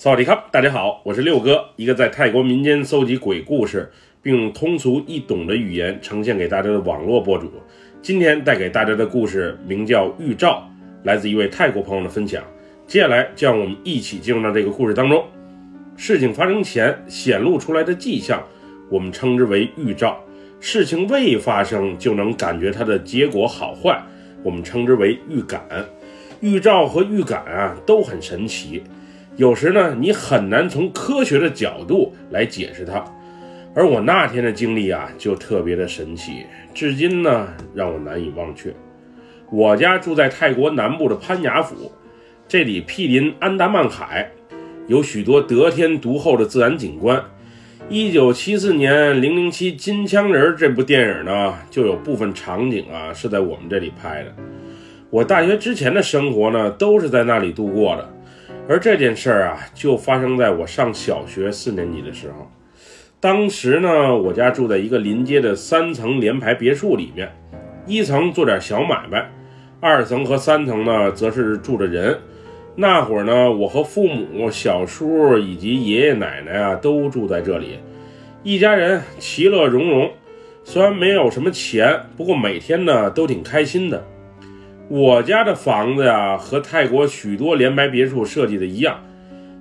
[0.00, 3.90] 萨瓦迪卡，大家好，我是六哥，一个在泰国民间搜集鬼故事，
[4.22, 7.50] 并用通俗易懂的语言呈现给大家的网络博主。
[8.00, 10.70] 今天带给大家的故事名叫《预兆》，
[11.04, 12.44] 来自一位泰国朋友的分享。
[12.86, 15.26] 接下来，就让我们一起进入到这个故事当中。
[15.96, 18.40] 事情发生前显露出来的迹象，
[18.88, 20.14] 我们称之为预兆；
[20.60, 24.00] 事情未发生就能感觉它的结果好坏，
[24.44, 25.60] 我们称之为预感。
[26.40, 28.84] 预兆和预感啊，都很神奇。
[29.38, 33.04] 有时呢，你很难从科学的角度来解释它，
[33.72, 38.74] 而我那天的经历啊，就特别的神奇，至今呢让我难以忘却。
[39.52, 41.92] 我家住在泰国南部的潘雅府，
[42.48, 44.28] 这里毗邻安达曼海，
[44.88, 47.22] 有许多得天独厚的自然景观。
[47.88, 54.34] 一九七四年《零零七金枪人》这部电影呢，就有部分场景啊是在我们这里拍的。
[55.10, 58.14] 我大学之前的生活呢，都是在那里度过的。
[58.68, 62.50] 而这件事儿啊，就发生在我上小学四年级的时候。
[63.18, 67.34] 当时呢，我家住在一个临街的三层联排别墅里面，
[67.86, 69.26] 一层做点小买卖，
[69.80, 72.18] 二层和三层呢，则是住着人。
[72.76, 77.78] 那会儿呢，我和父母、小叔以及爷爷奶奶啊，都住在这里，
[78.42, 80.12] 一家人其乐融融。
[80.62, 84.04] 虽然没有什么钱，不过每天呢，都挺开心的。
[84.90, 88.98] 我家的房子呀，和泰国许多联排别墅设计的一样，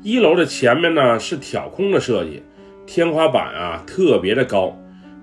[0.01, 2.41] 一楼的前面呢是挑空的设计，
[2.85, 4.73] 天花板啊特别的高。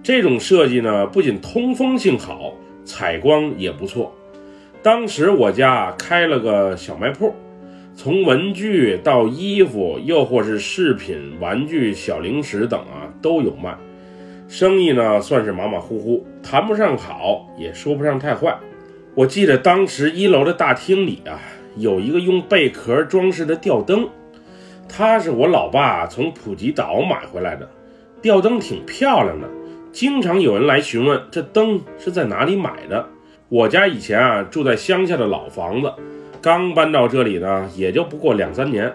[0.03, 2.53] 这种设计呢，不仅通风性好，
[2.85, 4.15] 采光也不错。
[4.83, 7.35] 当时我家开了个小卖铺，
[7.97, 13.75] 从文具到衣服，又或是饰品、玩具、小零食等啊都有卖，
[14.49, 18.55] 生意呢算是马马虎虎，谈不上好，也说不上太坏。
[19.17, 21.39] 我记得当时一楼的大厅里啊，
[21.77, 24.09] 有一个用贝壳装饰的吊灯，
[24.89, 27.69] 它是我老爸从普吉岛买回来的。
[28.21, 29.49] 吊灯挺漂亮的，
[29.93, 33.07] 经常有人来询问这灯是在哪里买的。
[33.49, 35.93] 我家以前啊住在乡下的老房子，
[36.43, 38.93] 刚搬到这里呢，也就不过两三年。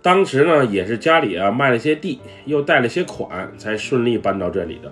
[0.00, 4.90] 当时呢也是家里啊卖了些地，又贷了些款，才顺利搬到这里的。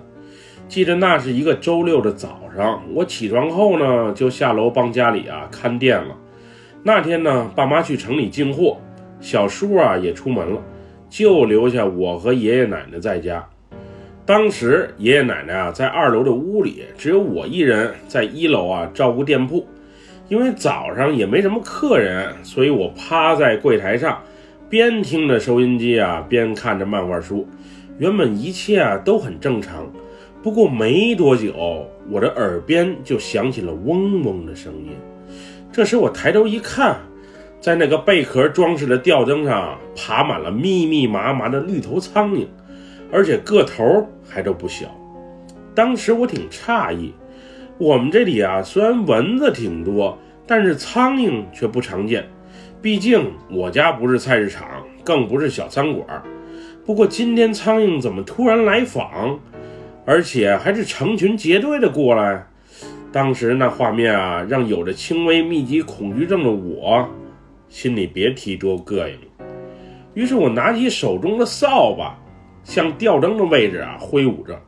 [0.69, 6.15] 记得那是一个周六的早上，我起床后呢，就下楼帮家里啊看店了。
[6.83, 8.77] 那天呢，爸妈去城里进货，
[9.19, 10.61] 小叔啊也出门了，
[11.09, 13.43] 就留下我和爷爷奶奶在家。
[14.27, 19.67] 当时爷爷奶奶啊在二楼的屋里，只有我一人在一楼啊照顾店铺。
[20.27, 24.21] 因为早上也没什么客人，所以我趴在柜台上，
[24.69, 27.47] 边听着收音机啊，边看着漫画书。
[27.97, 29.91] 原本一切啊都很正常。
[30.41, 34.91] 不过没多久，我的耳边就响起了嗡嗡的声音。
[35.71, 36.97] 这时我抬头一看，
[37.59, 42.47] 在那个贝壳装饰的吊灯上爬满了密密麻麻的绿头苍蝇，
[43.11, 44.87] 而且个头还都不小。
[45.75, 47.13] 当时我挺诧异，
[47.77, 50.17] 我们这里啊虽然蚊子挺多，
[50.47, 52.25] 但是苍蝇却不常见。
[52.81, 54.65] 毕竟我家不是菜市场，
[55.03, 56.23] 更不是小餐馆。
[56.85, 59.37] 不过今天苍蝇怎么突然来访？
[60.09, 62.43] 而且还是成群结队的过来，
[63.11, 67.07] 当时那画面啊，让有着轻微密集恐惧症的我
[67.67, 69.45] 心里别提多膈应了。
[70.15, 72.17] 于是我拿起手中的扫把，
[72.63, 74.59] 向吊灯的位置啊挥舞着。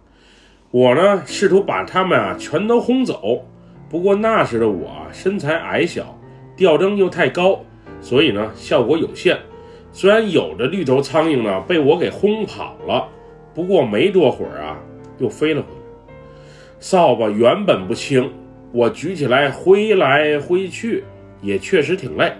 [0.70, 3.44] 我呢，试图把他们啊全都轰走。
[3.90, 6.16] 不过那时的我啊身材矮小，
[6.56, 7.60] 吊灯又太高，
[8.00, 9.40] 所以呢效果有限。
[9.92, 13.08] 虽然有的绿头苍蝇呢被我给轰跑了，
[13.56, 14.78] 不过没多会儿啊。
[15.22, 16.14] 又飞了回来，
[16.80, 18.30] 扫把原本不轻，
[18.72, 21.04] 我举起来挥来挥去，
[21.42, 22.34] 也确实挺累。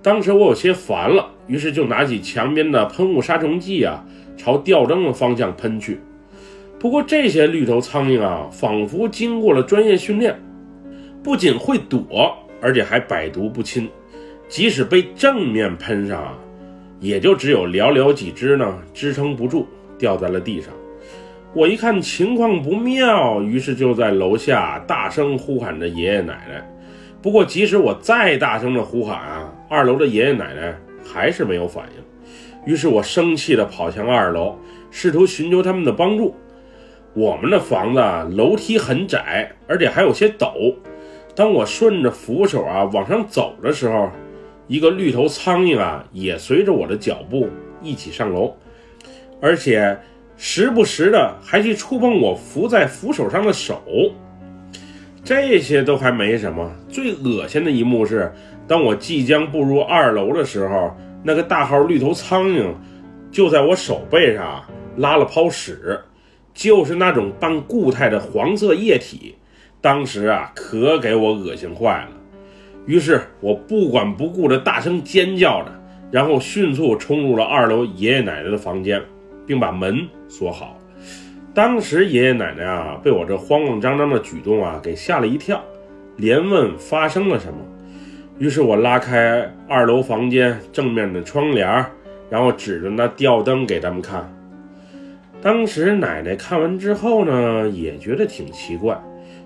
[0.00, 4.02] 当时我有些烦了，于是就拿起墙边的喷雾杀虫剂啊，
[4.36, 6.00] 朝吊灯的方向喷去。
[6.78, 10.40] 不过这些绿头苍蝇啊，仿佛经过了专业训练，
[11.22, 13.86] 不仅会躲，而且还百毒不侵。
[14.48, 16.38] 即使被正面喷上啊，
[16.98, 19.66] 也就只有寥寥几只呢，支撑不住，
[19.98, 20.72] 掉在了地上。
[21.52, 26.64] 我一看情况不妙，于是就在楼下大声呼喊着爷爷奶奶。
[27.20, 30.72] 不过，即使我再大声的呼喊啊，二楼的爷爷奶奶
[31.04, 32.72] 还是没有反应。
[32.72, 34.56] 于是我生气的跑向二楼，
[34.92, 36.36] 试图寻求他们的帮助。
[37.14, 38.00] 我们的房子
[38.36, 40.72] 楼梯很窄，而且还有些陡。
[41.34, 44.08] 当我顺着扶手啊往上走的时候，
[44.68, 47.48] 一个绿头苍蝇啊也随着我的脚步
[47.82, 48.54] 一起上楼，
[49.42, 49.98] 而且。
[50.42, 53.82] 时不时的还去触碰我扶在扶手上的手，
[55.22, 56.72] 这些都还没什么。
[56.88, 58.32] 最恶心的一幕是，
[58.66, 62.72] 当我即将步入二楼的时候，那个大号绿头苍蝇
[63.30, 64.64] 就在我手背上
[64.96, 66.00] 拉了泡屎，
[66.54, 69.34] 就是那种半固态的黄色液体。
[69.82, 72.08] 当时啊，可给我恶心坏了。
[72.86, 75.70] 于是我不管不顾的大声尖叫着，
[76.10, 79.02] 然后迅速冲入了二楼爷爷奶奶的房间，
[79.46, 80.76] 并把门锁好。
[81.52, 85.60] 当时爷爷奶奶啊，被我这慌慌张张的举动啊给吓了一跳，
[86.16, 87.58] 连问发生了什么。
[88.38, 91.84] 于是我拉开二楼房间正面的窗帘，
[92.30, 94.32] 然后指着那吊灯给他们看。
[95.42, 98.98] 当时奶奶看完之后呢，也觉得挺奇怪，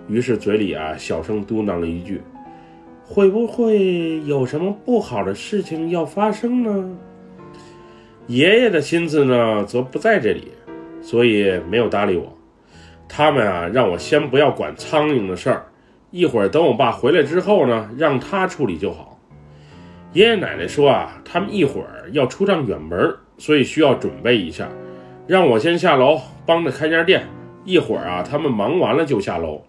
[0.09, 2.21] 于是嘴里啊小声嘟囔了一句
[3.03, 6.97] ：“会不会有什么不好的事情要发生呢？”
[8.27, 10.49] 爷爷的心思呢，则不在这里。
[11.03, 12.35] 所以没有搭理我，
[13.07, 15.67] 他们啊让我先不要管苍蝇的事儿，
[16.11, 19.21] 一会儿等我爸回来之后呢，让他处理就好。
[20.15, 24.67] 爷爷奶奶说啊，他们一会儿要出趟远门，所以需要准备一下，
[25.27, 27.27] 让我先下楼帮着开家店，
[27.67, 29.63] 一会儿啊他们忙完了就下楼。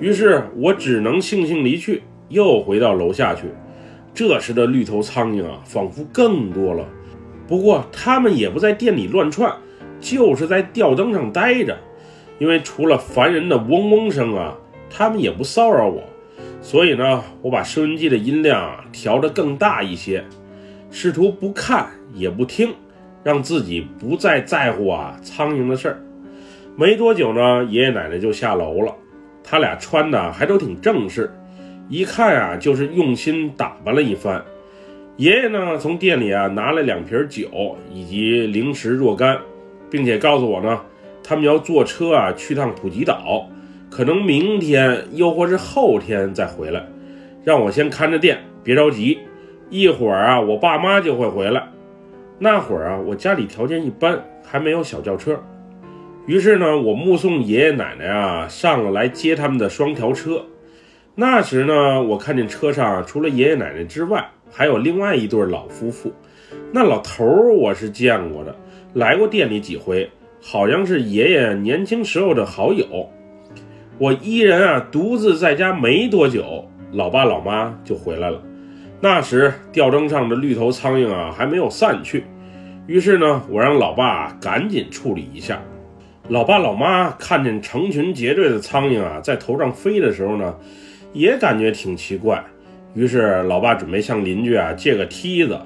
[0.00, 3.44] 于是我只能悻悻离去，又回到楼下去。
[4.12, 6.84] 这时的绿头苍蝇啊，仿佛更多了，
[7.48, 9.52] 不过他们也不在店里乱窜。
[10.00, 11.76] 就是在吊灯上待着，
[12.38, 14.54] 因为除了烦人的嗡嗡声啊，
[14.88, 16.00] 他们也不骚扰我，
[16.62, 20.22] 所以呢，我把收音机的音量调得更大一些，
[20.92, 22.72] 试图不看也不听，
[23.24, 25.98] 让自己不再在乎啊苍蝇的事儿。
[26.76, 28.94] 没多久呢，爷爷奶奶就下楼了，
[29.42, 31.28] 他俩穿的还都挺正式，
[31.88, 34.40] 一看啊就是用心打扮了一番。
[35.18, 39.38] 爷爷呢，从店里啊拿了两瓶酒以及零食若干。
[39.90, 40.82] 并且告诉我呢，
[41.24, 43.48] 他们要坐车啊去趟普吉岛，
[43.90, 46.86] 可能明天又或是后天再回来，
[47.42, 49.18] 让我先看着店，别着急，
[49.70, 51.66] 一会儿啊我爸妈就会回来。
[52.38, 55.42] 那会儿啊我家里条件一般，还没有小轿车，
[56.26, 60.44] 于是呢我目送爷爷奶奶啊上了来接他们的双条车。
[61.14, 66.12] 那时呢我看见车上除了爷爷奶奶之外，还有另外一对老夫妇，
[66.72, 68.54] 那老头儿我是见过的。
[68.94, 70.10] 来过店里几回，
[70.40, 73.08] 好像是爷爷年轻时候的好友。
[73.98, 78.42] 我一人啊独自在家没多久，老爸老妈就回来了。
[79.00, 82.24] 那时吊灯上的绿头苍蝇啊还没有散去，
[82.86, 85.62] 于是呢，我让老爸赶紧处理一下。
[86.28, 90.54] 老爸老妈看见成群结队的苍蝇啊在头上飞的时候呢，
[91.12, 92.44] 也感觉挺奇怪。
[92.94, 95.58] 于是老爸准备向邻居啊借个梯子。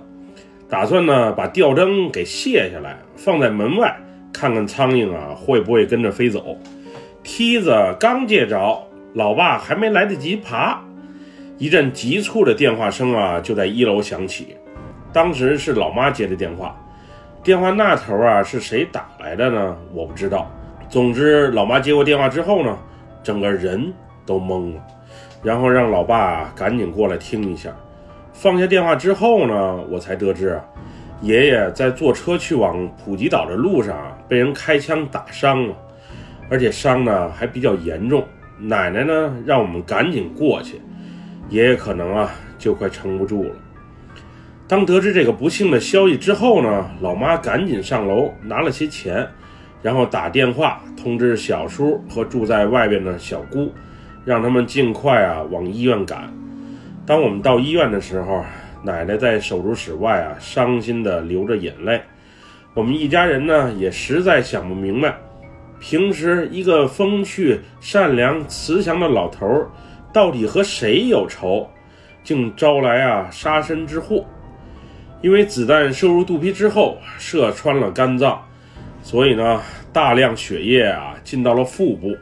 [0.68, 3.94] 打算呢，把吊灯给卸下来，放在门外，
[4.32, 6.56] 看看苍蝇啊会不会跟着飞走。
[7.22, 8.82] 梯子刚借着，
[9.14, 10.82] 老爸还没来得及爬，
[11.58, 14.56] 一阵急促的电话声啊就在一楼响起。
[15.12, 16.74] 当时是老妈接的电话，
[17.44, 19.76] 电话那头啊是谁打来的呢？
[19.92, 20.50] 我不知道。
[20.88, 22.78] 总之，老妈接过电话之后呢，
[23.22, 23.92] 整个人
[24.24, 24.80] 都懵了，
[25.42, 27.74] 然后让老爸赶紧过来听一下。
[28.32, 30.58] 放下电话之后呢，我才得知，
[31.20, 35.74] 爷爷在坐车去往普吉岛的路上被人开枪打伤了，
[36.48, 38.24] 而且伤呢还比较严重。
[38.58, 40.80] 奶奶呢让我们赶紧过去，
[41.48, 43.50] 爷爷可能啊就快撑不住了。
[44.68, 49.28] 当得知这个不幸的消息之后呢，老妈赶紧上楼拿了些钱，
[49.82, 53.70] 然后打电话通知小叔和住在外边的小姑，
[54.24, 56.32] 让他们尽快啊往医院赶。
[57.04, 58.44] 当我们到医院的时候，
[58.82, 62.00] 奶奶在手术室外啊，伤心地流着眼泪。
[62.74, 65.14] 我们一家人呢，也实在想不明白，
[65.80, 69.68] 平时一个风趣、善良、慈祥的老头儿，
[70.12, 71.68] 到底和谁有仇，
[72.24, 74.24] 竟招来啊杀身之祸？
[75.20, 78.40] 因为子弹射入肚皮之后，射穿了肝脏，
[79.02, 79.60] 所以呢，
[79.92, 82.16] 大量血液啊进到了腹部。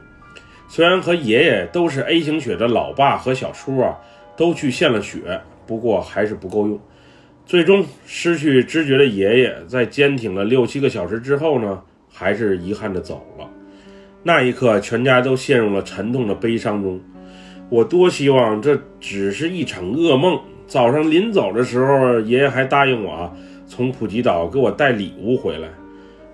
[0.71, 3.99] 虽然和爷爷都是 A 型血的老爸和小叔啊。
[4.37, 6.79] 都去献了血，不过还是不够用。
[7.45, 13.47] 最终失去知觉的爷爷，在坚挺了六七个小时之后呢，还是遗憾的走了。
[14.23, 16.99] 那一刻，全家都陷入了沉痛的悲伤中。
[17.69, 20.39] 我多希望这只是一场噩梦。
[20.65, 23.31] 早上临走的时候，爷爷还答应我啊，
[23.67, 25.67] 从普吉岛给我带礼物回来。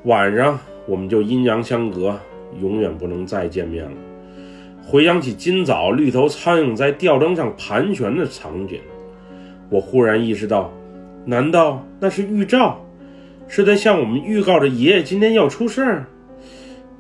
[0.04, 2.18] 晚上我们就阴阳相隔，
[2.62, 4.07] 永远不能再见面了。
[4.90, 8.80] 回想起今早绿头苍蝇在吊灯上盘旋的场景，
[9.70, 10.72] 我忽然意识到，
[11.26, 12.80] 难道那是预兆，
[13.50, 16.06] 是在向我们预告着爷爷今天要出事儿？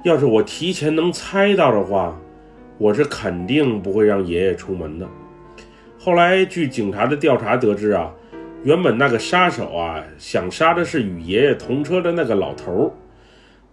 [0.03, 2.19] 要是我提前能猜到的话，
[2.77, 5.07] 我是肯定不会让爷爷出门的。
[5.97, 8.11] 后来据警察的调查得知啊，
[8.65, 12.91] 原本那个杀手啊，想杀的是与爷爷同车的那个老头儿。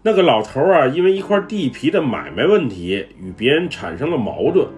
[0.06, 4.68] 那个老头啊，因为一块地皮的买卖问题，与别人产生了矛盾。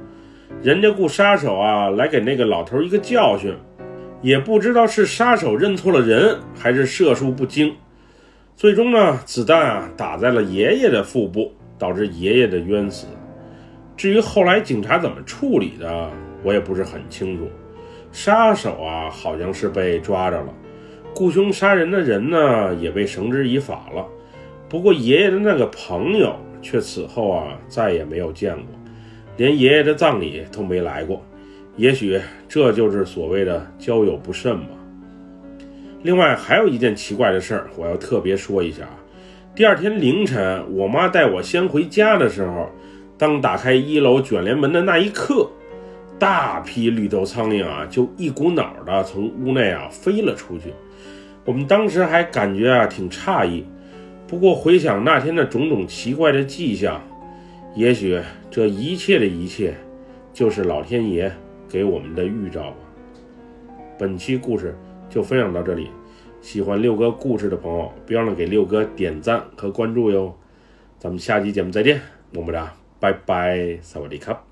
[0.63, 3.53] 人家雇杀手啊，来给那个老头一个教训。
[4.23, 7.75] 也不知道是杀手认错了人，还是射术不精。
[8.55, 13.09] 最终呢，子弹啊打在了爷爷的腹部，导致爷爷的冤死。
[13.97, 16.09] 至于后来警察怎么处理的，
[16.45, 17.49] 我也不是很清楚。
[18.13, 20.55] 杀手啊，好像是被抓着了，
[21.17, 24.07] 雇凶杀人的人呢，也被绳之以法了。
[24.69, 28.65] 不过爷爷的那个朋友却此后啊再也没有见过，
[29.37, 31.23] 连爷爷的葬礼都没来过。
[31.77, 34.69] 也许这就是所谓的交友不慎吧。
[36.03, 38.97] 另外还有一件奇怪的事儿，我要特别说一下啊。
[39.55, 42.71] 第二天凌晨，我妈带我先回家的时候，
[43.19, 45.49] 当打开一楼卷帘门的那一刻，
[46.19, 50.73] 大批绿豆苍蝇啊就一股脑的从屋内啊飞了出去。
[51.45, 53.65] 我们当时还感觉啊挺诧异，
[54.27, 57.03] 不过回想那天的种种奇怪的迹象，
[57.75, 59.75] 也许这一切的一切，
[60.33, 61.33] 就是老天爷。
[61.69, 62.77] 给我们的预兆吧。
[63.99, 64.73] 本期故事
[65.11, 65.91] 就分享到这里，
[66.41, 70.33] 喜欢六哥故事的朋友，别忘了给六哥点赞和关注哟。
[70.97, 72.01] 咱们下期节目再见，
[72.33, 74.46] 么么哒，拜拜，萨瓦迪卡。